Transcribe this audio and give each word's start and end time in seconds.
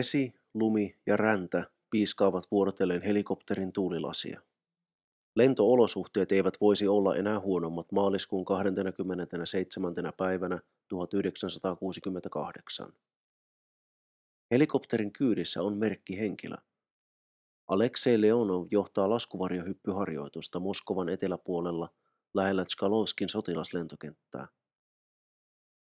Vesi, 0.00 0.34
lumi 0.54 0.96
ja 1.06 1.16
räntä 1.16 1.70
piiskaavat 1.90 2.50
vuorotellen 2.50 3.02
helikopterin 3.02 3.72
tuulilasia. 3.72 4.40
Lentoolosuhteet 5.36 6.32
eivät 6.32 6.54
voisi 6.60 6.88
olla 6.88 7.16
enää 7.16 7.40
huonommat 7.40 7.92
maaliskuun 7.92 8.44
27. 8.44 9.94
päivänä 10.16 10.60
1968. 10.88 12.92
Helikopterin 14.50 15.12
kyydissä 15.12 15.62
on 15.62 15.78
merkkihenkilö. 15.78 16.56
Aleksei 17.68 18.20
Leonov 18.20 18.66
johtaa 18.70 19.10
laskuvarjohyppyharjoitusta 19.10 20.60
Moskovan 20.60 21.08
eteläpuolella 21.08 21.88
lähellä 22.34 22.64
Tskalovskin 22.64 23.28
sotilaslentokenttää. 23.28 24.48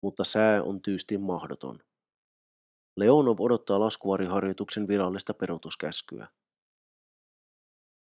Mutta 0.03 0.25
sää 0.25 0.63
on 0.63 0.83
tyystin 0.83 1.21
mahdoton. 1.21 1.79
Leonov 2.97 3.41
odottaa 3.41 3.81
laskuvariharjoituksen 3.81 4.89
virallista 4.89 5.35
peruutuskäskyä. 5.35 6.29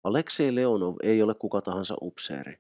Aleksei 0.05 0.55
Leonov 0.55 0.97
ei 1.03 1.23
ole 1.23 1.35
kuka 1.35 1.61
tahansa 1.61 1.97
upseeri. 2.03 2.59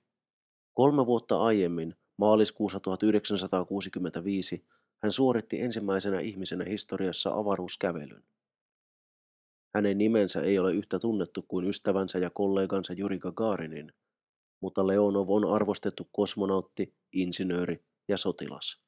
Kolme 0.75 1.07
vuotta 1.07 1.43
aiemmin, 1.43 1.95
maaliskuussa 2.17 2.81
1965, 2.81 4.65
hän 5.03 5.13
suoritti 5.13 5.61
ensimmäisenä 5.61 6.21
ihmisenä 6.21 6.65
historiassa 6.65 7.31
avaruuskävelyn. 7.35 8.25
Hänen 9.75 9.99
nimensä 9.99 10.41
ei 10.41 10.59
ole 10.59 10.75
yhtä 10.75 10.99
tunnettu 10.99 11.43
kuin 11.43 11.67
ystävänsä 11.67 12.19
ja 12.19 12.31
kollegansa 12.31 12.93
Juri 12.93 13.19
Gagarinin, 13.19 13.93
mutta 14.61 14.87
Leonov 14.87 15.31
on 15.31 15.55
arvostettu 15.55 16.09
kosmonautti, 16.13 16.95
insinööri 17.13 17.85
ja 18.09 18.17
sotilas. 18.17 18.88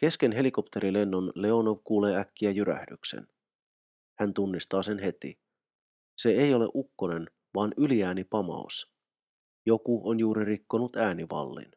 Kesken 0.00 0.32
helikopterilennon 0.32 1.32
Leonov 1.34 1.78
kuulee 1.84 2.16
äkkiä 2.16 2.50
jyrähdyksen. 2.50 3.28
Hän 4.18 4.34
tunnistaa 4.34 4.82
sen 4.82 4.98
heti. 4.98 5.40
Se 6.16 6.30
ei 6.30 6.54
ole 6.54 6.68
ukkonen, 6.74 7.30
vaan 7.54 7.72
yliäänipamaus. 7.76 8.92
Joku 9.66 10.08
on 10.08 10.20
juuri 10.20 10.44
rikkonut 10.44 10.96
äänivallin. 10.96 11.72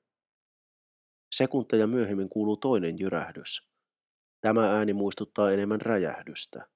Sekunteja 1.35 1.87
myöhemmin 1.87 2.29
kuuluu 2.29 2.57
toinen 2.57 2.99
jyrähdys. 2.99 3.69
Tämä 4.41 4.71
ääni 4.71 4.93
muistuttaa 4.93 5.51
enemmän 5.51 5.81
räjähdystä. 5.81 6.67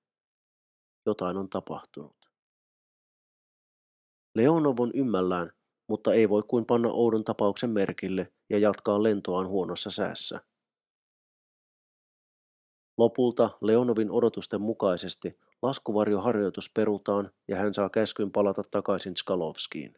Jotain 1.06 1.38
on 1.38 1.50
tapahtunut. 1.50 2.18
Leonov 4.36 4.80
on 4.80 4.92
ymmällään, 4.94 5.50
mutta 5.90 6.14
ei 6.14 6.30
voi 6.30 6.44
kuin 6.44 6.66
panna 6.66 6.90
oudon 6.90 7.23
tapauksen 7.23 7.70
merkille 7.70 8.34
ja 8.50 8.59
jatkaa 8.59 9.03
lentoaan 9.03 9.48
huonossa 9.48 9.92
säässä. 9.92 10.42
Lopulta 12.98 13.50
Leonovin 13.62 14.12
odotusten 14.12 14.62
mukaisesti 14.62 15.40
laskuvarjoharjoitus 15.62 16.72
perutaan 16.73 17.31
ja 17.48 17.56
hän 17.56 17.73
saa 17.73 17.90
käskyn 17.90 18.31
palata 18.31 18.64
takaisin 18.72 19.16
Skalovskiin. 19.16 19.94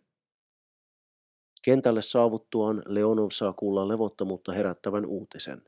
Kentälle 1.62 2.02
saavuttuaan 2.02 2.84
Leonov 2.86 3.28
saa 3.32 3.54
kuulla 3.54 3.88
levottomuutta 3.88 4.52
herättävän 4.54 5.06
uutisen. 5.06 5.62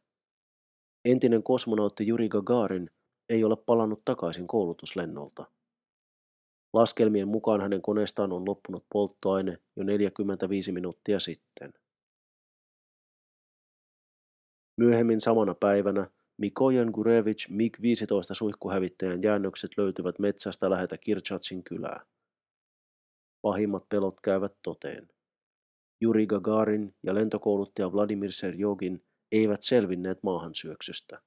Entinen 1.06 1.44
kosmonautti 1.44 2.08
Juri 2.08 2.30
Gagarin 2.30 2.90
ei 3.30 3.44
ole 3.44 3.56
palannut 3.56 4.06
takaisin 4.06 4.48
koulutuslennolta. 4.48 5.46
Laskelmien 6.74 7.28
mukaan 7.28 7.62
hänen 7.62 7.82
koneestaan 7.82 8.34
on 8.34 8.46
loppunut 8.48 8.86
polttoaine 8.94 9.58
jo 9.76 9.84
45 9.84 10.72
minuuttia 10.72 11.20
sitten. 11.20 11.74
Myöhemmin 14.78 15.22
samana 15.22 15.56
päivänä 15.56 16.08
Mikojan 16.41 16.90
Gurevich 16.94 17.50
MiG-15 17.50 18.34
suihkuhävittäjän 18.34 19.24
jäännökset 19.24 19.72
löytyvät 19.78 20.19
metsästä 20.19 20.69
lähetä 20.69 20.97
Kirchatsin 20.97 21.63
kylää. 21.63 22.06
Pahimmat 23.41 23.90
pelot 23.90 24.22
käyvät 24.22 24.53
toteen. 24.63 25.09
Juri 26.02 26.28
Gagarin 26.28 26.96
ja 27.03 27.16
lentokouluttaja 27.16 27.91
Vladimir 27.91 28.31
Serjogin 28.31 29.03
eivät 29.31 29.62
selvinneet 29.62 30.24
maahansyöksystä. 30.24 31.22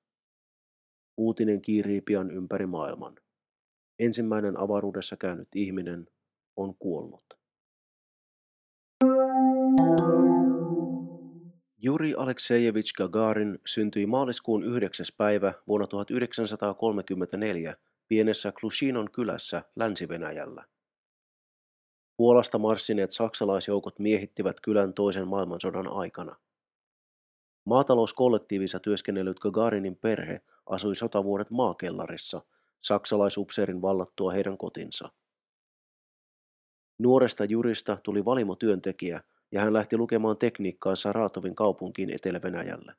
Uutinen 1.17 1.63
kiirii 1.63 2.01
pian 2.01 2.31
ympäri 2.31 2.67
maailman. 2.67 3.17
Ensimmäinen 3.99 4.59
avaruudessa 4.59 5.17
käynyt 5.17 5.49
ihminen 5.55 6.09
on 6.57 6.77
kuollut. 6.79 7.44
Juri 11.85 12.15
Aleksejevich 12.15 12.93
Gagarin 12.93 13.59
syntyi 13.67 14.07
maaliskuun 14.07 14.65
9. 14.65 15.07
päivä 15.17 15.53
vuonna 15.69 15.87
1934 15.87 17.77
pienessä 18.09 18.53
Klushinon 18.61 19.11
kylässä 19.11 19.63
Länsi-Venäjällä. 19.77 20.65
Puolasta 22.17 22.59
marssineet 22.59 23.11
saksalaisjoukot 23.11 23.99
miehittivät 23.99 24.61
kylän 24.61 24.95
toisen 24.95 25.29
maailmansodan 25.29 25.87
aikana. 25.87 26.37
Maatalouskollektiivissa 27.65 28.81
työskennellyt 28.81 29.39
Gagarinin 29.39 29.97
perhe 29.97 30.41
asui 30.67 30.97
sotavuodet 30.97 31.51
maakellarissa 31.51 32.43
saksalaisupseerin 32.81 33.83
vallattua 33.83 34.33
heidän 34.33 34.59
kotinsa. 34.59 35.11
Nuoresta 36.99 37.45
Jurista 37.45 37.99
tuli 38.03 38.25
valimotyöntekijä– 38.25 39.21
ja 39.55 39.61
hän 39.61 39.73
lähti 39.73 39.97
lukemaan 39.97 40.39
tekniikkaa 40.39 40.95
Saratovin 40.95 41.55
kaupunkiin 41.55 42.15
Etelä-Venäjällä. 42.15 42.95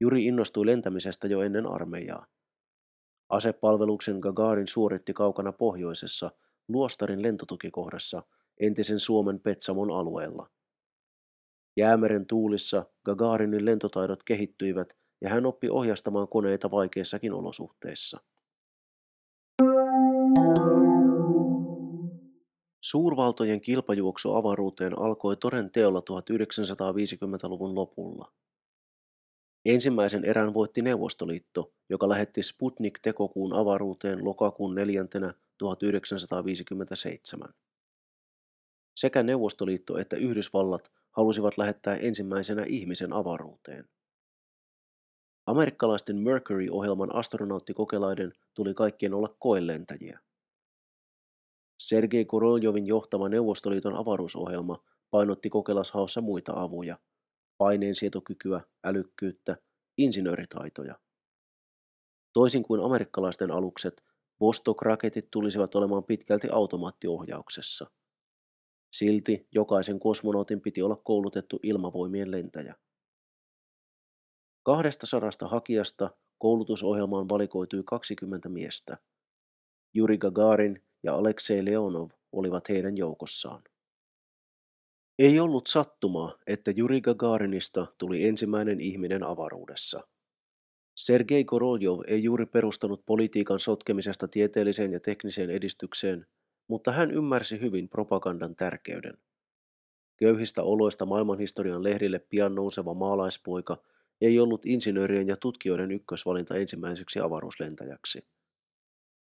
Juri 0.00 0.24
innostui 0.24 0.66
lentämisestä 0.66 1.28
jo 1.28 1.42
ennen 1.42 1.66
armeijaa. 1.66 2.26
Asepalveluksen 3.28 4.18
Gagarin 4.18 4.66
suoritti 4.66 5.12
kaukana 5.12 5.52
pohjoisessa 5.52 6.30
Luostarin 6.68 7.22
lentotukikohdassa 7.22 8.22
entisen 8.60 9.00
Suomen 9.00 9.40
Petsamon 9.40 9.90
alueella. 9.90 10.50
Jäämeren 11.76 12.26
tuulissa 12.26 12.86
Gagarinin 13.04 13.64
lentotaidot 13.64 14.22
kehittyivät 14.22 14.96
ja 15.20 15.28
hän 15.28 15.46
oppi 15.46 15.70
ohjastamaan 15.70 16.28
koneita 16.28 16.70
vaikeissakin 16.70 17.32
olosuhteissa. 17.32 18.20
Suurvaltojen 22.92 23.60
kilpajuoksu 23.60 24.34
avaruuteen 24.34 24.98
alkoi 24.98 25.36
toden 25.36 25.70
teolla 25.70 26.00
1950-luvun 26.00 27.74
lopulla. 27.74 28.32
Ensimmäisen 29.64 30.24
erän 30.24 30.54
voitti 30.54 30.82
Neuvostoliitto, 30.82 31.72
joka 31.88 32.08
lähetti 32.08 32.42
Sputnik-tekokuun 32.42 33.52
avaruuteen 33.52 34.24
lokakuun 34.24 34.74
4. 34.74 35.04
1957. 35.58 37.54
Sekä 38.96 39.22
Neuvostoliitto 39.22 39.98
että 39.98 40.16
Yhdysvallat 40.16 40.90
halusivat 41.10 41.58
lähettää 41.58 41.96
ensimmäisenä 41.96 42.64
ihmisen 42.66 43.12
avaruuteen. 43.12 43.88
Amerikkalaisten 45.46 46.16
Mercury-ohjelman 46.16 47.14
astronauttikokelaiden 47.14 48.32
tuli 48.54 48.74
kaikkien 48.74 49.14
olla 49.14 49.36
koelentäjiä. 49.38 50.20
Sergei 51.88 52.24
Koroljovin 52.24 52.86
johtama 52.86 53.28
Neuvostoliiton 53.28 53.94
avaruusohjelma 53.94 54.84
painotti 55.10 55.50
kokelashaossa 55.50 56.20
muita 56.20 56.52
avuja, 56.56 56.98
paineensietokykyä, 57.58 58.60
älykkyyttä, 58.84 59.56
insinööritaitoja. 59.98 60.98
Toisin 62.32 62.62
kuin 62.62 62.80
amerikkalaisten 62.80 63.50
alukset, 63.50 64.04
Vostok-raketit 64.40 65.28
tulisivat 65.30 65.74
olemaan 65.74 66.04
pitkälti 66.04 66.48
automaattiohjauksessa. 66.52 67.86
Silti 68.92 69.48
jokaisen 69.52 70.00
kosmonautin 70.00 70.60
piti 70.60 70.82
olla 70.82 70.96
koulutettu 70.96 71.60
ilmavoimien 71.62 72.30
lentäjä. 72.30 72.74
Kahdesta 74.62 75.06
sadasta 75.06 75.48
hakijasta 75.48 76.10
koulutusohjelmaan 76.38 77.28
valikoitui 77.28 77.82
20 77.86 78.48
miestä. 78.48 78.98
Juri 79.94 80.18
Gagarin 80.18 80.82
ja 81.02 81.14
Aleksei 81.14 81.64
Leonov 81.64 82.10
olivat 82.32 82.68
heidän 82.68 82.96
joukossaan. 82.96 83.62
Ei 85.18 85.40
ollut 85.40 85.66
sattumaa, 85.66 86.38
että 86.46 86.70
Juri 86.70 87.00
Gagarinista 87.00 87.86
tuli 87.98 88.24
ensimmäinen 88.24 88.80
ihminen 88.80 89.22
avaruudessa. 89.22 90.08
Sergei 90.96 91.44
Koroljov 91.44 92.00
ei 92.06 92.22
juuri 92.22 92.46
perustanut 92.46 93.06
politiikan 93.06 93.60
sotkemisesta 93.60 94.28
tieteelliseen 94.28 94.92
ja 94.92 95.00
tekniseen 95.00 95.50
edistykseen, 95.50 96.26
mutta 96.68 96.92
hän 96.92 97.10
ymmärsi 97.10 97.60
hyvin 97.60 97.88
propagandan 97.88 98.56
tärkeyden. 98.56 99.18
Köyhistä 100.16 100.62
oloista 100.62 101.06
maailmanhistorian 101.06 101.82
lehdille 101.82 102.18
pian 102.18 102.54
nouseva 102.54 102.94
maalaispoika 102.94 103.82
ei 104.20 104.40
ollut 104.40 104.66
insinöörien 104.66 105.28
ja 105.28 105.36
tutkijoiden 105.36 105.90
ykkösvalinta 105.90 106.56
ensimmäiseksi 106.56 107.20
avaruuslentäjäksi. 107.20 108.26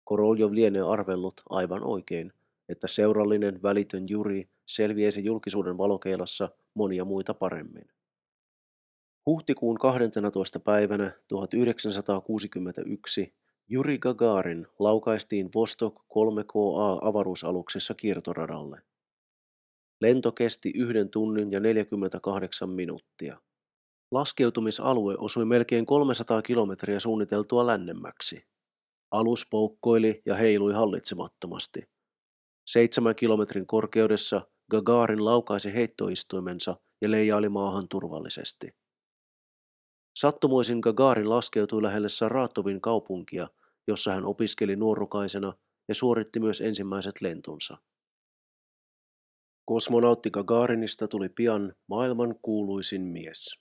Koroljov 0.07 0.54
lienee 0.54 0.81
arvellut 0.81 1.42
aivan 1.50 1.83
oikein, 1.83 2.33
että 2.69 2.88
seurallinen 2.88 3.62
välitön 3.63 4.09
Juri 4.09 4.50
selviäisi 4.65 5.25
julkisuuden 5.25 5.77
valokeilassa 5.77 6.50
monia 6.74 7.06
muita 7.06 7.33
paremmin. 7.33 7.86
Huhtikuun 9.25 9.77
12. 9.77 10.59
päivänä 10.59 11.12
1961 11.27 13.33
Juri 13.68 13.98
Gagarin 13.98 14.68
laukaistiin 14.80 15.50
Vostok 15.56 16.00
3KA 16.00 17.00
avaruusaluksessa 17.01 17.94
kiertoradalle. 17.94 18.81
Lento 20.01 20.31
kesti 20.31 20.71
yhden 20.75 21.09
tunnin 21.09 21.51
ja 21.51 21.59
48 21.59 22.69
minuuttia. 22.69 23.38
Laskeutumisalue 24.12 25.15
osui 25.18 25.45
melkein 25.45 25.86
300 25.86 26.42
kilometriä 26.42 27.00
suunniteltua 27.00 27.68
lännemmäksi. 27.68 28.56
Alus 29.12 29.48
poukkoili 29.51 30.21
ja 30.25 30.36
heilui 30.36 30.74
hallitsemattomasti. 30.74 31.81
Seitsemän 32.65 33.15
kilometrin 33.15 33.68
korkeudessa 33.68 34.42
Gagarin 34.71 35.25
laukaisi 35.25 35.74
heittoistuimensa 35.74 36.75
ja 37.01 37.12
leijaili 37.12 37.50
maahan 37.50 37.88
turvallisesti. 37.89 38.69
Sattumoisin 40.19 40.80
Gagarin 40.80 41.30
laskeutui 41.30 41.83
lähelle 41.83 42.09
Saratovin 42.09 42.81
kaupunkia, 42.81 43.48
jossa 43.88 44.12
hän 44.12 44.25
opiskeli 44.25 44.75
nuorukaisena 44.75 45.54
ja 45.88 45.95
suoritti 45.95 46.39
myös 46.39 46.62
ensimmäiset 46.62 47.21
lentonsa. 47.21 47.77
Kosmonautti 49.65 50.30
Gagarinista 50.30 51.07
tuli 51.07 51.30
pian 51.30 51.75
maailman 51.88 52.36
kuuluisin 52.42 53.01
mies. 53.01 53.59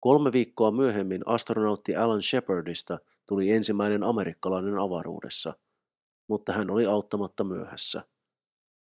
Kolme 0.00 0.32
viikkoa 0.32 0.70
myöhemmin 0.70 1.22
astronautti 1.26 1.96
Alan 1.96 2.22
Shepardista 2.22 2.98
tuli 3.26 3.50
ensimmäinen 3.50 4.02
amerikkalainen 4.02 4.78
avaruudessa, 4.78 5.54
mutta 6.28 6.52
hän 6.52 6.70
oli 6.70 6.86
auttamatta 6.86 7.44
myöhässä. 7.44 8.02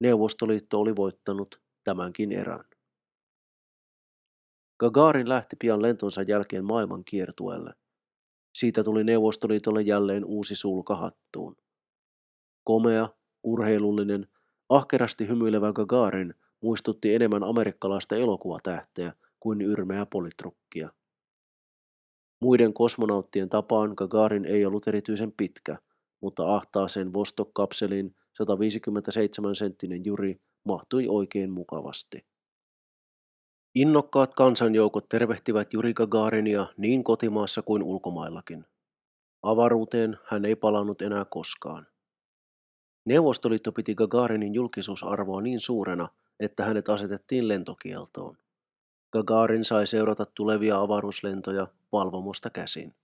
Neuvostoliitto 0.00 0.81
oli 0.81 0.96
voittanut 0.96 1.62
tämänkin 1.84 2.32
erän. 2.32 2.64
Gagarin 4.81 5.28
lähti 5.28 5.56
pian 5.56 5.82
lentonsa 5.82 6.22
jälkeen 6.22 6.64
maailman 6.64 7.04
kiertueelle. 7.04 7.75
Siitä 8.54 8.84
tuli 8.84 9.04
Neuvostoliitolle 9.04 9.82
jälleen 9.82 10.25
uusi 10.25 10.54
sulka 10.54 10.96
hattuun. 10.96 11.56
Komea, 12.64 13.08
urheilullinen, 13.42 14.26
ahkerasti 14.69 15.28
hymyilevä 15.28 15.72
Gagarin 15.72 16.34
muistutti 16.62 17.14
enemmän 17.14 17.44
amerikkalaista 17.44 18.16
elokuvatähteä 18.16 19.12
kuin 19.40 19.60
yrmeä 19.60 20.06
politrukkia. 20.06 20.90
Muiden 22.44 22.75
kosmonauttien 22.75 23.49
tapaan 23.49 23.94
Gagarin 23.96 24.44
ei 24.44 24.67
ollut 24.67 24.88
erityisen 24.88 25.32
pitkä, 25.32 25.76
mutta 26.20 26.55
ahtaaseen 26.55 27.12
Vostok-kapseliin 27.12 28.14
157-senttinen 28.43 30.00
Juri 30.05 30.41
mahtui 30.64 31.06
oikein 31.08 31.50
mukavasti. 31.50 32.26
Innokkaat 33.75 34.35
kansanjoukot 34.35 35.08
tervehtivät 35.08 35.73
Juri 35.73 35.94
Gagarinia 35.94 36.67
niin 36.76 37.05
kotimaassa 37.05 37.62
kuin 37.62 37.82
ulkomaillakin. 37.82 38.64
Avaruuteen 39.43 40.17
hän 40.25 40.44
ei 40.44 40.56
palannut 40.56 41.02
enää 41.02 41.25
koskaan. 41.25 41.87
Neuvostoliitto 43.05 43.73
piti 43.73 43.94
Gagarinin 43.94 44.55
julkisuusarvoa 44.55 45.41
niin 45.41 45.61
suurena, 45.61 46.08
että 46.41 46.64
hänet 46.64 46.88
asetettiin 46.88 47.49
lentokieltoon. 47.49 48.44
Gagarin 49.14 49.64
sai 49.64 49.87
seurata 49.87 50.25
tulevia 50.26 50.78
avaruuslentoja 50.78 51.66
valvomosta 51.93 52.50
käsin. 52.50 52.94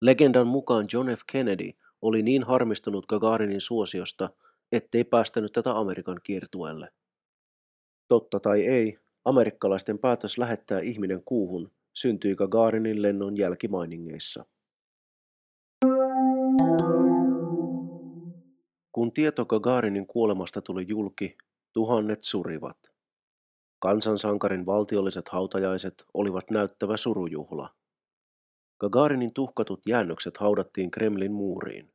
Legendan 0.00 0.46
mukaan 0.46 0.86
John 0.92 1.08
F. 1.08 1.20
Kennedy 1.32 1.70
oli 2.02 2.22
niin 2.22 2.42
harmistunut 2.42 3.06
Gagarinin 3.06 3.60
suosiosta, 3.60 4.30
ettei 4.72 5.04
päästänyt 5.04 5.52
tätä 5.52 5.78
Amerikan 5.78 6.20
kiertueelle. 6.22 6.88
Totta 8.08 8.40
tai 8.40 8.66
ei, 8.66 8.98
amerikkalaisten 9.24 9.98
päätös 9.98 10.38
lähettää 10.38 10.80
ihminen 10.80 11.22
kuuhun 11.24 11.70
syntyi 11.92 12.34
Gagarinin 12.34 13.02
lennon 13.02 13.36
jälkimainingeissa. 13.36 14.44
Kun 18.92 19.12
tieto 19.12 19.46
Gagarinin 19.46 20.06
kuolemasta 20.06 20.62
tuli 20.62 20.84
julki, 20.88 21.36
tuhannet 21.72 22.22
surivat. 22.22 22.89
Kansansankarin 23.80 24.66
valtiolliset 24.66 25.28
hautajaiset 25.28 26.04
olivat 26.14 26.50
näyttävä 26.50 26.96
surujuhla. 26.96 27.68
Gagarinin 28.80 29.34
tuhkatut 29.34 29.80
jäännökset 29.88 30.36
haudattiin 30.36 30.90
Kremlin 30.90 31.32
muuriin. 31.32 31.92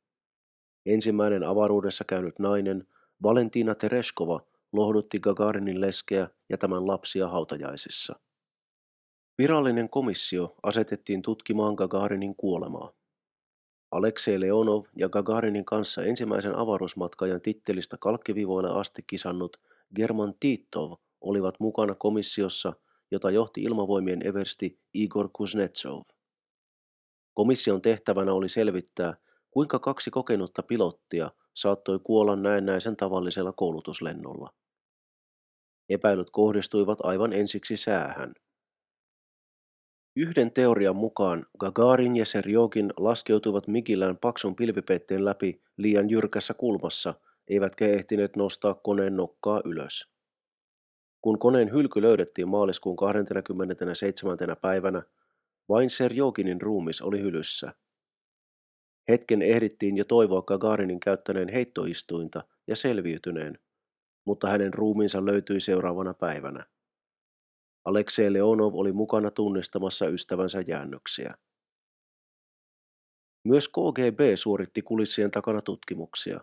Ensimmäinen 0.85 1.43
avaruudessa 1.43 2.03
käynyt 2.03 2.39
nainen, 2.39 2.87
Valentina 3.23 3.75
Tereskova, 3.75 4.39
lohdutti 4.73 5.19
Gagarinin 5.19 5.81
leskeä 5.81 6.29
ja 6.49 6.57
tämän 6.57 6.87
lapsia 6.87 7.27
hautajaisissa. 7.27 8.19
Virallinen 9.37 9.89
komissio 9.89 10.55
asetettiin 10.63 11.21
tutkimaan 11.21 11.75
Gagarinin 11.75 12.35
kuolemaa. 12.35 12.91
Aleksei 13.91 14.39
Leonov 14.39 14.85
ja 14.95 15.09
Gagarinin 15.09 15.65
kanssa 15.65 16.03
ensimmäisen 16.03 16.57
avaruusmatkajan 16.57 17.41
tittelistä 17.41 17.97
kalkkivivoille 17.99 18.79
asti 18.79 19.01
kisannut 19.07 19.57
German 19.95 20.33
Titov 20.39 20.93
olivat 21.21 21.55
mukana 21.59 21.95
komissiossa, 21.95 22.73
jota 23.11 23.31
johti 23.31 23.63
ilmavoimien 23.63 24.27
eversti 24.27 24.79
Igor 24.93 25.29
Kuznetsov. 25.33 26.01
Komission 27.33 27.81
tehtävänä 27.81 28.33
oli 28.33 28.49
selvittää, 28.49 29.17
kuinka 29.51 29.79
kaksi 29.79 30.11
kokenutta 30.11 30.63
pilottia 30.63 31.31
saattoi 31.53 31.99
kuolla 31.99 32.35
näennäisen 32.35 32.95
tavallisella 32.95 33.51
koulutuslennolla. 33.51 34.49
Epäilyt 35.89 36.29
kohdistuivat 36.31 36.99
aivan 37.03 37.33
ensiksi 37.33 37.77
säähän. 37.77 38.33
Yhden 40.15 40.53
teorian 40.53 40.95
mukaan 40.95 41.45
Gagarin 41.59 42.15
ja 42.15 42.25
Serjogin 42.25 42.93
laskeutuivat 42.97 43.67
Mikilän 43.67 44.17
paksun 44.17 44.55
pilvipeitteen 44.55 45.25
läpi 45.25 45.61
liian 45.77 46.09
jyrkässä 46.09 46.53
kulmassa, 46.53 47.13
eivätkä 47.47 47.85
ehtineet 47.85 48.35
nostaa 48.35 48.73
koneen 48.73 49.15
nokkaa 49.15 49.61
ylös. 49.65 50.14
Kun 51.25 51.39
koneen 51.39 51.71
hylky 51.71 52.01
löydettiin 52.01 52.47
maaliskuun 52.47 52.95
27. 52.95 54.37
päivänä, 54.61 55.03
vain 55.69 55.89
Serjoginin 55.89 56.61
ruumis 56.61 57.01
oli 57.01 57.21
hylyssä. 57.21 57.73
Hetken 59.09 59.41
ehdittiin 59.41 59.97
jo 59.97 60.05
toivoa 60.05 60.41
Gagarinin 60.41 60.99
käyttäneen 60.99 61.49
heittoistuinta 61.49 62.43
ja 62.67 62.75
selviytyneen, 62.75 63.59
mutta 64.25 64.49
hänen 64.49 64.73
ruumiinsa 64.73 65.25
löytyi 65.25 65.59
seuraavana 65.59 66.13
päivänä. 66.13 66.65
Aleksei 67.85 68.33
Leonov 68.33 68.75
oli 68.75 68.91
mukana 68.91 69.31
tunnistamassa 69.31 70.07
ystävänsä 70.07 70.61
jäännöksiä. 70.67 71.33
Myös 73.43 73.67
KGB 73.67 74.19
suoritti 74.35 74.81
kulissien 74.81 75.31
takana 75.31 75.61
tutkimuksia. 75.61 76.41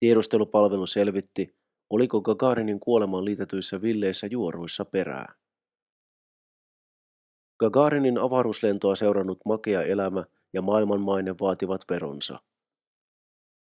Tiedustelupalvelu 0.00 0.86
selvitti, 0.86 1.61
oliko 1.92 2.22
Gagarinin 2.22 2.80
kuolemaan 2.80 3.24
liitetyissä 3.24 3.82
villeissä 3.82 4.26
juoruissa 4.26 4.84
perää. 4.84 5.34
Gagarinin 7.60 8.18
avaruuslentoa 8.18 8.96
seurannut 8.96 9.38
makea 9.44 9.82
elämä 9.82 10.24
ja 10.52 10.62
maailmanmaine 10.62 11.34
vaativat 11.40 11.80
veronsa. 11.90 12.38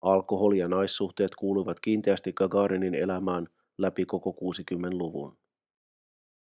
Alkoholi 0.01 0.58
ja 0.58 0.67
naissuhteet 0.67 1.36
kuuluivat 1.36 1.79
kiinteästi 1.79 2.34
Gagarinin 2.34 2.96
elämään 2.96 3.48
läpi 3.77 4.05
koko 4.05 4.32
60-luvun. 4.32 5.38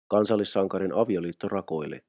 Kansallissankarin 0.07 0.93
avioliitto 0.93 1.47
rakoili. 1.47 1.99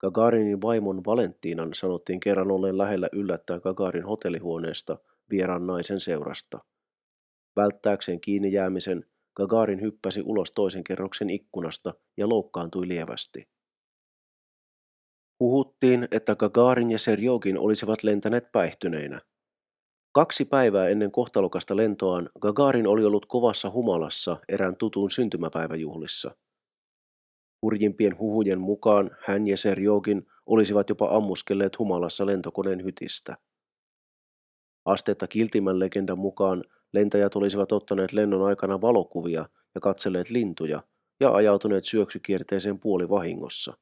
Gagarinin 0.00 0.62
vaimon 0.62 1.04
Valentinan 1.06 1.74
sanottiin 1.74 2.20
kerran 2.20 2.50
olleen 2.50 2.78
lähellä 2.78 3.08
yllättää 3.12 3.60
Gagarin 3.60 4.04
hotellihuoneesta 4.04 4.98
vieraan 5.30 5.66
naisen 5.66 6.00
seurasta. 6.00 6.73
Välttääkseen 7.56 8.20
kiinni 8.20 8.52
jäämisen, 8.52 9.04
Gagarin 9.36 9.80
hyppäsi 9.80 10.22
ulos 10.24 10.52
toisen 10.52 10.84
kerroksen 10.84 11.30
ikkunasta 11.30 11.94
ja 12.16 12.28
loukkaantui 12.28 12.88
lievästi. 12.88 13.48
Puhuttiin, 15.38 16.08
että 16.10 16.36
Gagarin 16.36 16.90
ja 16.90 16.98
Serjogin 16.98 17.58
olisivat 17.58 18.02
lentäneet 18.02 18.52
päihtyneinä. 18.52 19.20
Kaksi 20.12 20.44
päivää 20.44 20.88
ennen 20.88 21.12
kohtalokasta 21.12 21.76
lentoaan 21.76 22.30
Gagarin 22.40 22.86
oli 22.86 23.04
ollut 23.04 23.26
kovassa 23.26 23.70
humalassa 23.70 24.36
erään 24.48 24.76
tutun 24.76 25.10
syntymäpäiväjuhlissa. 25.10 26.36
Hurjimpien 27.62 28.18
huhujen 28.18 28.60
mukaan 28.60 29.10
hän 29.26 29.46
ja 29.46 29.56
Serjogin 29.56 30.26
olisivat 30.46 30.88
jopa 30.88 31.16
ammuskelleet 31.16 31.78
humalassa 31.78 32.26
lentokoneen 32.26 32.84
hytistä. 32.84 33.36
Astetta 34.84 35.26
kiltimän 35.26 35.78
legendan 35.78 36.18
mukaan 36.18 36.64
lentäjät 36.94 37.36
olisivat 37.36 37.72
ottaneet 37.72 38.12
lennon 38.12 38.46
aikana 38.46 38.80
valokuvia 38.80 39.48
ja 39.74 39.80
katselleet 39.80 40.30
lintuja 40.30 40.82
ja 41.20 41.34
ajautuneet 41.34 41.84
syöksykierteeseen 41.84 42.78
puoli 42.78 43.08
vahingossa. 43.08 43.76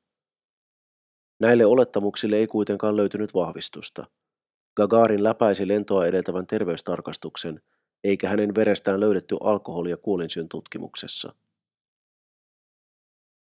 Näille 1.41 1.67
olettamuksille 1.67 2.37
ei 2.37 2.47
kuitenkaan 2.47 2.97
löytynyt 2.97 3.35
vahvistusta. 3.35 4.07
Gagarin 4.77 5.25
läpäisi 5.25 5.69
lentoa 5.69 6.07
edeltävän 6.07 6.47
terveystarkastuksen, 6.47 7.63
eikä 8.05 8.29
hänen 8.29 8.55
verestään 8.55 9.01
löydetty 9.01 9.37
alkoholia 9.41 9.97
kuolinsyön 9.97 10.49
tutkimuksessa. 10.49 11.35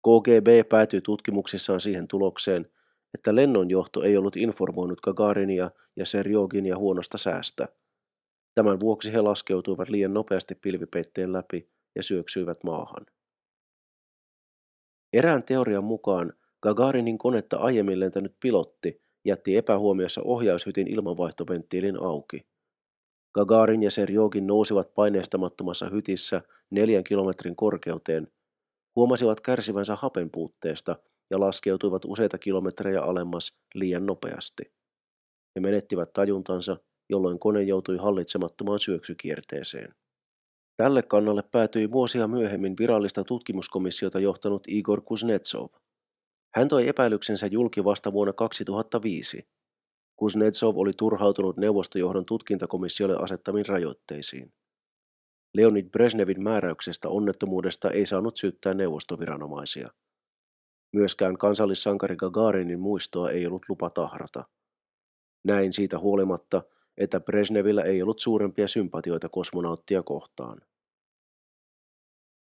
KGB 0.04 0.70
päätyi 0.70 1.02
tutkimuksissaan 1.02 1.80
siihen 1.80 2.08
tulokseen, 2.08 2.72
että 3.14 3.36
lennonjohto 3.36 4.04
ei 4.04 4.18
ollut 4.18 4.36
informoinut 4.36 5.02
Gagarinia 5.02 5.72
ja 5.96 6.06
Serjoginia 6.06 6.78
huonosta 6.78 7.18
säästä. 7.18 7.68
Tämän 8.56 8.80
vuoksi 8.80 9.14
he 9.14 9.22
laskeutuivat 9.22 9.90
liian 9.90 10.14
nopeasti 10.14 10.56
pilvipeitteen 10.56 11.34
läpi 11.34 11.70
ja 11.96 12.04
syöksyivät 12.04 12.64
maahan. 12.64 13.06
Erään 15.14 15.46
teorian 15.46 15.84
mukaan 15.84 16.34
Gagarinin 16.62 17.18
konetta 17.18 17.58
aiemmin 17.58 18.00
lentänyt 18.00 18.36
pilotti 18.40 19.02
jätti 19.26 19.58
epähuomiossa 19.58 20.22
ohjaushytin 20.24 20.88
ilmanvaihtoventtiilin 20.88 22.04
auki. 22.04 22.48
Gagarin 23.34 23.84
ja 23.84 23.92
Serjogin 23.92 24.48
nousivat 24.48 24.94
paineistamattomassa 24.94 25.90
hytissä 25.90 26.42
neljän 26.70 27.04
kilometrin 27.04 27.56
korkeuteen, 27.56 28.28
huomasivat 28.96 29.42
kärsivänsä 29.42 29.96
hapen 29.96 30.30
puutteesta 30.32 30.96
ja 31.30 31.40
laskeutuivat 31.40 32.06
useita 32.06 32.38
kilometrejä 32.38 33.02
alemmas 33.02 33.54
liian 33.74 34.06
nopeasti. 34.06 34.64
He 35.56 35.60
menettivät 35.60 36.14
tajuntansa, 36.14 36.78
jolloin 37.10 37.40
kone 37.40 37.64
joutui 37.64 37.98
hallitsemattomaan 37.98 38.80
syöksykierteeseen. 38.80 39.96
Tälle 40.78 41.02
kannalle 41.04 41.44
päätyi 41.52 41.92
vuosia 41.92 42.28
myöhemmin 42.28 42.76
virallista 42.80 43.24
tutkimuskomissiota 43.24 44.20
johtanut 44.20 44.64
Igor 44.68 45.02
Kuznetsov. 45.02 45.68
Hän 46.56 46.68
toi 46.68 46.88
epäilyksensä 46.88 47.48
julki 47.48 47.84
vasta 47.84 48.14
vuonna 48.14 48.34
2005. 48.34 49.48
Kuznetsov 50.16 50.78
oli 50.78 50.92
turhautunut 50.98 51.58
neuvostojohdon 51.58 52.26
tutkintakomissiolle 52.26 53.16
asettamiin 53.16 53.66
rajoitteisiin. 53.66 54.54
Leonid 55.54 55.90
Brezhnevin 55.90 56.44
määräyksestä 56.44 57.10
onnettomuudesta 57.10 57.92
ei 57.92 58.06
saanut 58.06 58.38
syyttää 58.38 58.74
neuvostoviranomaisia. 58.74 59.90
Myöskään 60.94 61.38
kansallissankari 61.38 62.16
Gagarinin 62.16 62.80
muistoa 62.80 63.30
ei 63.30 63.48
ollut 63.48 63.66
lupa 63.70 63.90
tahrata. 63.90 64.44
Näin 65.44 65.74
siitä 65.74 66.00
huolimatta, 66.00 66.64
että 66.98 67.20
Brezhnevillä 67.20 67.82
ei 67.82 68.02
ollut 68.02 68.20
suurempia 68.20 68.68
sympatioita 68.68 69.30
kosmonauttia 69.30 70.04
kohtaan. 70.04 70.62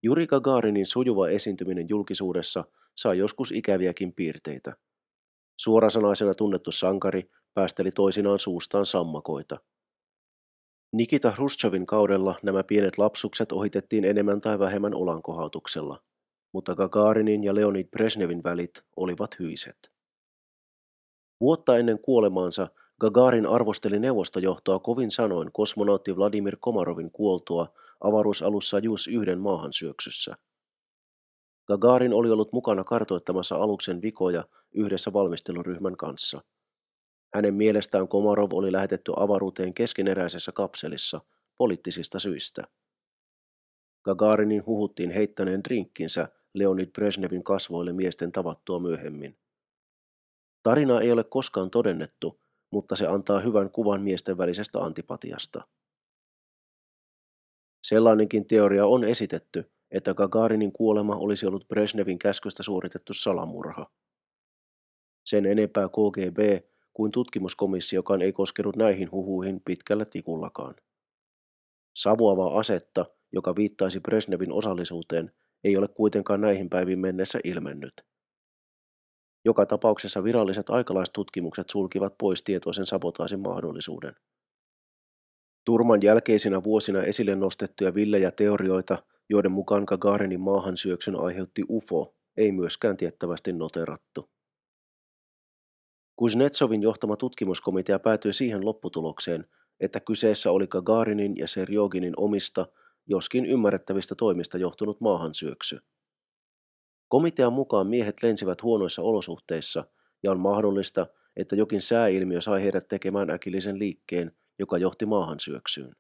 Juri 0.03 0.27
Gagarinin 0.27 0.85
sujuva 0.85 1.29
esiintyminen 1.29 1.89
julkisuudessa 1.89 2.65
sai 2.97 3.17
joskus 3.17 3.51
ikäviäkin 3.51 4.13
piirteitä. 4.13 4.75
Suorasanaisena 5.59 6.33
tunnettu 6.33 6.71
sankari 6.71 7.31
päästeli 7.53 7.91
toisinaan 7.91 8.39
suustaan 8.39 8.85
sammakoita. 8.85 9.59
Nikita 10.93 11.31
Hrushchevin 11.31 11.85
kaudella 11.85 12.35
nämä 12.43 12.63
pienet 12.63 12.97
lapsukset 12.97 13.51
ohitettiin 13.51 14.05
enemmän 14.05 14.41
tai 14.41 14.59
vähemmän 14.59 14.95
olankohautuksella, 14.95 16.03
mutta 16.53 16.75
Gagarinin 16.75 17.43
ja 17.43 17.55
Leonid 17.55 17.87
Brezhnevin 17.87 18.43
välit 18.43 18.85
olivat 18.95 19.39
hyiset. 19.39 19.91
Vuotta 21.41 21.77
ennen 21.77 21.99
kuolemaansa 21.99 22.67
Gagarin 22.99 23.45
arvosteli 23.45 23.99
neuvostojohtoa 23.99 24.79
kovin 24.79 25.11
sanoin 25.11 25.51
kosmonautti 25.51 26.15
Vladimir 26.15 26.57
Komarovin 26.59 27.11
kuoltua 27.11 27.73
avaruusalussa 28.01 28.79
Jus 28.79 29.07
yhden 29.07 29.39
maahansyöksyssä. 29.39 30.35
Gagarin 31.67 32.13
oli 32.13 32.29
ollut 32.29 32.53
mukana 32.53 32.83
kartoittamassa 32.83 33.55
aluksen 33.55 34.01
vikoja 34.01 34.43
yhdessä 34.71 35.13
valmisteluryhmän 35.13 35.97
kanssa. 35.97 36.43
Hänen 37.33 37.53
mielestään 37.53 38.07
Komarov 38.07 38.49
oli 38.53 38.71
lähetetty 38.71 39.11
avaruuteen 39.15 39.73
keskeneräisessä 39.73 40.51
kapselissa 40.51 41.21
poliittisista 41.57 42.19
syistä. 42.19 42.63
Gagarinin 44.03 44.65
huhuttiin 44.65 45.11
heittäneen 45.11 45.63
drinkkinsä 45.63 46.27
Leonid 46.53 46.89
Brezhnevin 46.91 47.43
kasvoille 47.43 47.93
miesten 47.93 48.31
tavattua 48.31 48.79
myöhemmin. 48.79 49.37
Tarina 50.63 51.01
ei 51.01 51.11
ole 51.11 51.23
koskaan 51.23 51.69
todennettu, 51.69 52.39
mutta 52.71 52.95
se 52.95 53.07
antaa 53.07 53.39
hyvän 53.39 53.69
kuvan 53.69 54.01
miesten 54.01 54.37
välisestä 54.37 54.79
antipatiasta. 54.79 55.67
Sellainenkin 57.83 58.47
teoria 58.47 58.85
on 58.85 59.03
esitetty, 59.03 59.71
että 59.91 60.13
Gagarinin 60.13 60.71
kuolema 60.71 61.15
olisi 61.15 61.45
ollut 61.45 61.67
Brezhnevin 61.67 62.19
käskystä 62.19 62.63
suoritettu 62.63 63.13
salamurha. 63.13 63.91
Sen 65.25 65.45
enempää 65.45 65.87
KGB 65.87 66.65
kuin 66.93 67.11
tutkimuskomissiokaan 67.11 68.21
ei 68.21 68.33
koskenut 68.33 68.75
näihin 68.75 69.11
huhuihin 69.11 69.61
pitkällä 69.65 70.05
tikullakaan. 70.05 70.75
Savuavaa 71.95 72.59
asetta, 72.59 73.05
joka 73.31 73.55
viittaisi 73.55 73.99
Brezhnevin 73.99 74.51
osallisuuteen, 74.51 75.31
ei 75.63 75.77
ole 75.77 75.87
kuitenkaan 75.87 76.41
näihin 76.41 76.69
päivin 76.69 76.99
mennessä 76.99 77.39
ilmennyt. 77.43 77.93
Joka 79.45 79.65
tapauksessa 79.65 80.23
viralliset 80.23 80.69
aikalaistutkimukset 80.69 81.69
sulkivat 81.69 82.17
pois 82.17 82.43
tietoisen 82.43 82.85
sabotaasin 82.85 83.39
mahdollisuuden. 83.39 84.15
Turman 85.65 86.01
jälkeisinä 86.01 86.63
vuosina 86.63 87.01
esille 87.01 87.35
nostettuja 87.35 87.93
villejä 87.93 88.31
teorioita, 88.31 89.03
joiden 89.29 89.51
mukaan 89.51 89.83
Gagarinin 89.87 90.41
maahansyöksyn 90.41 91.19
aiheutti 91.19 91.63
UFO, 91.69 92.15
ei 92.37 92.51
myöskään 92.51 92.97
tiettävästi 92.97 93.53
noterattu. 93.53 94.29
Kuznetsovin 96.15 96.81
johtama 96.81 97.15
tutkimuskomitea 97.15 97.99
päätyi 97.99 98.33
siihen 98.33 98.65
lopputulokseen, 98.65 99.45
että 99.79 99.99
kyseessä 99.99 100.51
oli 100.51 100.67
Gagarinin 100.67 101.37
ja 101.37 101.47
Serjoginin 101.47 102.13
omista, 102.17 102.67
joskin 103.07 103.45
ymmärrettävistä 103.45 104.15
toimista 104.15 104.57
johtunut 104.57 105.01
maahansyöksy. 105.01 105.79
Komitean 107.09 107.53
mukaan 107.53 107.87
miehet 107.87 108.23
lensivät 108.23 108.63
huonoissa 108.63 109.01
olosuhteissa 109.01 109.85
ja 110.23 110.31
on 110.31 110.39
mahdollista, 110.39 111.07
että 111.35 111.55
jokin 111.55 111.81
sääilmiö 111.81 112.41
sai 112.41 112.63
heidät 112.63 112.87
tekemään 112.87 113.29
äkillisen 113.29 113.79
liikkeen, 113.79 114.31
joka 114.59 114.77
johti 114.77 115.05
maahansyöksyyn. 115.05 115.95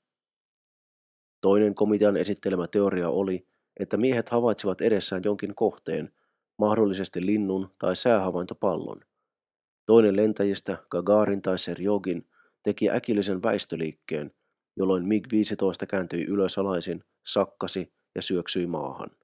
Toinen 1.41 1.75
komitean 1.75 2.17
esittelemä 2.17 2.67
teoria 2.67 3.09
oli, 3.09 3.47
että 3.79 3.97
miehet 3.97 4.29
havaitsivat 4.29 4.81
edessään 4.81 5.21
jonkin 5.25 5.55
kohteen, 5.55 6.13
mahdollisesti 6.57 7.25
linnun 7.25 7.69
tai 7.79 7.95
säähavaintopallon. 7.95 9.01
Toinen 9.85 10.15
lentäjistä, 10.15 10.77
Gagarin 10.89 11.41
tai 11.41 11.57
Serjogin, 11.57 12.29
teki 12.63 12.89
äkillisen 12.89 13.43
väistöliikkeen, 13.43 14.31
jolloin 14.75 15.03
MiG-15 15.03 15.85
kääntyi 15.87 16.25
ylösalaisin, 16.25 17.03
sakkasi 17.25 17.93
ja 18.15 18.21
syöksyi 18.21 18.67
maahan. 18.67 19.18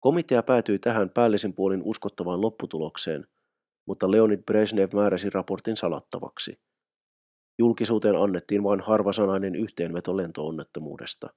Komitea 0.00 0.42
päätyi 0.42 0.78
tähän 0.78 1.10
päällisin 1.10 1.54
puolin 1.54 1.82
uskottavaan 1.84 2.40
lopputulokseen, 2.40 3.26
mutta 3.86 4.10
Leonid 4.10 4.42
Brezhnev 4.42 4.88
määräsi 4.94 5.30
raportin 5.30 5.76
salattavaksi. 5.76 6.60
Julkisuuteen 7.58 8.16
annettiin 8.16 8.62
vain 8.62 8.80
harvasanainen 8.80 9.54
yhteenveto 9.54 10.16
lentoonnettomuudesta. 10.16 11.28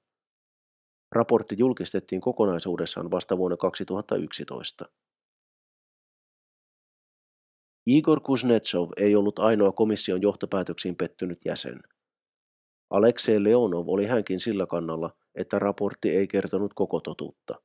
Raportti 1.12 1.56
julkistettiin 1.58 2.22
kokonaisuudessaan 2.22 3.12
vasta 3.12 3.38
vuonna 3.38 3.58
2011. 3.58 4.86
Igor 7.88 8.22
Kuznetsov 8.22 8.90
ei 8.98 9.16
ollut 9.16 9.40
ainoa 9.40 9.72
komission 9.72 10.22
johtopäätöksiin 10.22 10.96
pettynyt 10.96 11.40
jäsen. 11.46 11.80
Aleksei 12.90 13.44
Leonov 13.44 13.88
oli 13.88 14.06
hänkin 14.06 14.40
sillä 14.40 14.66
kannalla, 14.66 15.12
että 15.36 15.60
raportti 15.60 16.10
ei 16.10 16.28
kertonut 16.28 16.74
koko 16.74 17.00
totuutta. 17.00 17.56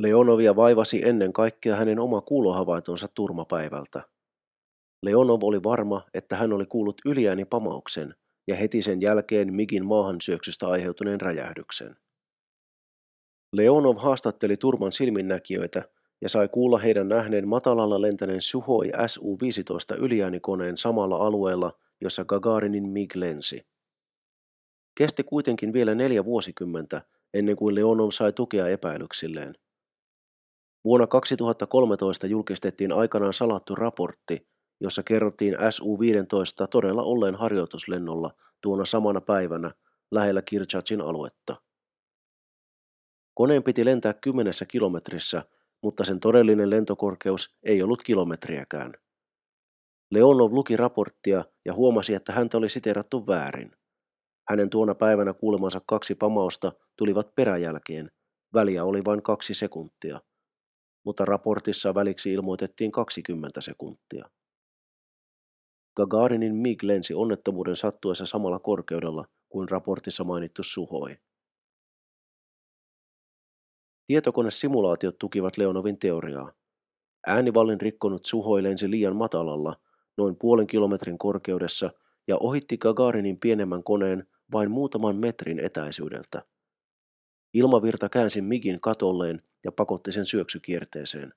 Leonovia 0.00 0.56
vaivasi 0.56 1.02
ennen 1.04 1.32
kaikkea 1.32 1.76
hänen 1.76 1.98
oma 1.98 2.20
kuulohavaitonsa 2.20 3.08
turmapäivältä. 3.14 4.02
Leonov 5.02 5.40
oli 5.42 5.62
varma, 5.62 6.06
että 6.14 6.36
hän 6.36 6.52
oli 6.52 6.66
kuullut 6.66 7.00
yliääni 7.04 7.44
pamauksen 7.44 8.14
ja 8.48 8.56
heti 8.56 8.82
sen 8.82 9.00
jälkeen 9.00 9.54
Migin 9.54 9.86
maahansyöksystä 9.86 10.68
aiheutuneen 10.68 11.20
räjähdyksen. 11.20 11.96
Leonov 13.52 13.96
haastatteli 13.96 14.56
turman 14.56 14.92
silminnäkijöitä 14.92 15.82
ja 16.20 16.28
sai 16.28 16.48
kuulla 16.48 16.78
heidän 16.78 17.08
nähneen 17.08 17.48
matalalla 17.48 18.00
lentäneen 18.02 18.42
Suhoi 18.42 18.90
Su-15 19.06 19.98
yliäänikoneen 19.98 20.76
samalla 20.76 21.16
alueella, 21.16 21.72
jossa 22.00 22.24
Gagarinin 22.24 22.88
MiG 22.88 23.16
lensi. 23.16 23.66
Kesti 24.94 25.24
kuitenkin 25.24 25.72
vielä 25.72 25.94
neljä 25.94 26.24
vuosikymmentä 26.24 27.02
ennen 27.34 27.56
kuin 27.56 27.74
Leonov 27.74 28.10
sai 28.10 28.32
tukea 28.32 28.68
epäilyksilleen. 28.68 29.54
Vuonna 30.84 31.06
2013 31.06 32.26
julkistettiin 32.26 32.92
aikanaan 32.92 33.32
salattu 33.32 33.74
raportti, 33.74 34.48
jossa 34.80 35.02
kerrottiin 35.02 35.54
Su-15 35.70 36.66
todella 36.70 37.02
olleen 37.02 37.34
harjoituslennolla 37.34 38.30
tuona 38.60 38.84
samana 38.84 39.20
päivänä 39.20 39.70
lähellä 40.10 40.42
Kirchachin 40.42 41.00
aluetta. 41.00 41.56
Koneen 43.34 43.62
piti 43.62 43.84
lentää 43.84 44.14
kymmenessä 44.14 44.64
kilometrissä, 44.64 45.42
mutta 45.82 46.04
sen 46.04 46.20
todellinen 46.20 46.70
lentokorkeus 46.70 47.56
ei 47.62 47.82
ollut 47.82 48.02
kilometriäkään. 48.02 48.92
Leonov 50.10 50.52
luki 50.52 50.76
raporttia 50.76 51.44
ja 51.64 51.74
huomasi, 51.74 52.14
että 52.14 52.32
häntä 52.32 52.58
oli 52.58 52.68
siterattu 52.68 53.26
väärin. 53.26 53.72
Hänen 54.48 54.70
tuona 54.70 54.94
päivänä 54.94 55.32
kuulemansa 55.32 55.80
kaksi 55.86 56.14
pamausta 56.14 56.72
tulivat 56.96 57.34
peräjälkeen. 57.34 58.10
Väliä 58.54 58.84
oli 58.84 59.04
vain 59.04 59.22
kaksi 59.22 59.54
sekuntia– 59.54 60.20
mutta 61.10 61.24
raportissa 61.24 61.94
väliksi 61.94 62.32
ilmoitettiin 62.32 62.92
20 62.92 63.60
sekuntia. 63.60 64.30
Gagarinin 65.96 66.54
MiG 66.54 66.82
lensi 66.82 67.14
onnettomuuden 67.14 67.76
sattuessa 67.76 68.26
samalla 68.26 68.58
korkeudella 68.58 69.24
kuin 69.48 69.68
raportissa 69.68 70.24
mainittu 70.24 70.62
Suhoi. 70.62 71.16
Tietokonesimulaatiot 74.06 75.18
tukivat 75.18 75.56
Leonovin 75.56 75.98
teoriaa. 75.98 76.52
Äänivallin 77.26 77.80
rikkonut 77.80 78.26
Suhoi 78.26 78.62
lensi 78.62 78.90
liian 78.90 79.16
matalalla, 79.16 79.76
noin 80.16 80.36
puolen 80.36 80.66
kilometrin 80.66 81.18
korkeudessa, 81.18 81.90
ja 82.28 82.36
ohitti 82.36 82.78
Gagarinin 82.78 83.40
pienemmän 83.40 83.84
koneen 83.84 84.26
vain 84.52 84.70
muutaman 84.70 85.16
metrin 85.16 85.58
etäisyydeltä. 85.58 86.42
Ilmavirta 87.54 88.08
käänsi 88.08 88.40
Migin 88.40 88.80
katolleen 88.80 89.42
ja 89.64 89.72
pakotti 89.72 90.12
sen 90.12 90.26
syöksykierteeseen. 90.26 91.32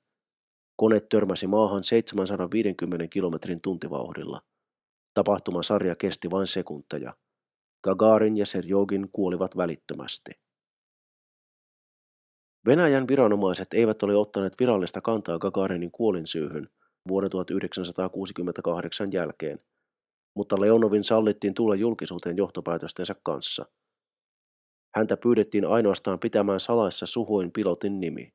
Kone 0.75 0.99
törmäsi 0.99 1.47
maahan 1.47 1.83
750 1.83 3.07
kilometrin 3.07 3.61
tuntivauhdilla. 3.61 4.41
Tapahtumasarja 5.13 5.95
kesti 5.95 6.31
vain 6.31 6.47
sekunteja. 6.47 7.13
Gagarin 7.83 8.37
ja 8.37 8.45
Serjogin 8.45 9.09
kuolivat 9.11 9.57
välittömästi. 9.57 10.31
Venäjän 12.65 13.07
viranomaiset 13.07 13.67
eivät 13.73 14.03
ole 14.03 14.15
ottaneet 14.15 14.59
virallista 14.59 15.01
kantaa 15.01 15.39
Gagarinin 15.39 15.91
kuolinsyyhyn 15.91 16.69
vuoden 17.09 17.29
1968 17.29 19.11
jälkeen, 19.11 19.59
mutta 20.35 20.55
Leonovin 20.61 21.03
sallittiin 21.03 21.53
tulla 21.53 21.75
julkisuuteen 21.75 22.37
johtopäätöstensä 22.37 23.15
kanssa. 23.23 23.65
Häntä 24.95 25.17
pyydettiin 25.17 25.65
ainoastaan 25.65 26.19
pitämään 26.19 26.59
salaissa 26.59 27.05
suhuin 27.05 27.51
pilotin 27.51 27.99
nimi. 27.99 28.33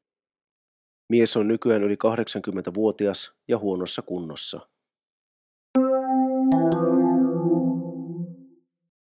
Mies 1.08 1.36
on 1.36 1.48
nykyään 1.48 1.82
yli 1.82 1.94
80-vuotias 1.94 3.32
ja 3.48 3.58
huonossa 3.58 4.02
kunnossa. 4.02 4.68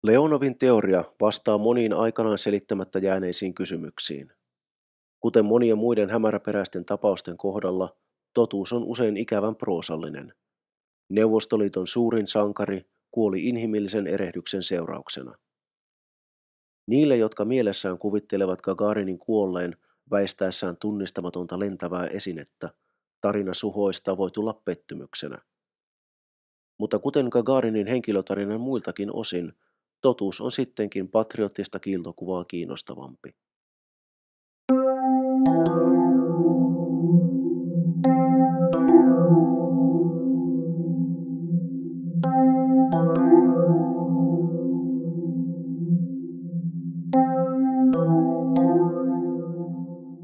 Leonovin 0.02 0.58
teoria 0.58 1.04
vastaa 1.20 1.58
moniin 1.58 1.94
aikanaan 1.94 2.38
selittämättä 2.38 2.98
jääneisiin 2.98 3.54
kysymyksiin. 3.54 4.32
Kuten 5.20 5.44
monien 5.44 5.78
muiden 5.78 6.10
hämäräperäisten 6.10 6.84
tapausten 6.84 7.36
kohdalla, 7.36 7.96
totuus 8.34 8.72
on 8.72 8.84
usein 8.84 9.16
ikävän 9.16 9.56
proosallinen. 9.56 10.32
Neuvostoliiton 11.10 11.86
suurin 11.86 12.26
sankari 12.26 12.82
kuoli 13.10 13.48
inhimillisen 13.48 14.06
erehdyksen 14.06 14.62
seurauksena. 14.62 15.34
Niille, 16.86 17.16
jotka 17.16 17.44
mielessään 17.44 17.98
kuvittelevat 17.98 18.62
Gagarinin 18.62 19.18
kuolleen 19.18 19.76
väistäessään 20.10 20.76
tunnistamatonta 20.76 21.58
lentävää 21.58 22.06
esinettä, 22.06 22.70
tarina 23.20 23.54
suhoista 23.54 24.16
voi 24.16 24.30
tulla 24.30 24.62
pettymyksenä. 24.64 25.38
Mutta 26.78 26.98
kuten 26.98 27.26
Gagarinin 27.30 27.86
henkilötarinan 27.86 28.60
muiltakin 28.60 29.14
osin, 29.14 29.52
totuus 30.00 30.40
on 30.40 30.52
sittenkin 30.52 31.08
patriottista 31.08 31.78
kiiltokuvaa 31.78 32.44
kiinnostavampi. 32.44 33.34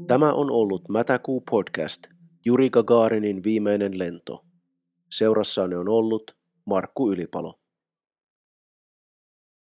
Tämä 0.09 0.33
on 0.33 0.51
ollut 0.51 0.89
Mätäkuu 0.89 1.41
podcast, 1.51 2.03
Juri 2.45 2.69
Gagarinin 2.69 3.43
viimeinen 3.43 3.99
lento. 3.99 4.45
Seurassanne 5.09 5.77
on 5.77 5.89
ollut 5.89 6.37
Markku 6.65 7.11
Ylipalo. 7.11 7.58